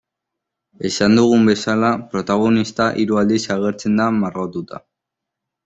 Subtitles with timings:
[0.87, 4.85] Esan dugun bezala, protagonista hiru aldiz agertzen da margotuta.